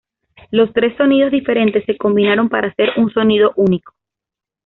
[0.49, 3.93] Los tres sonidos diferentes se combinaron para hacer un sonido único.